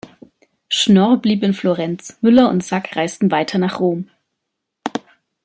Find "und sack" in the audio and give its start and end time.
2.49-2.95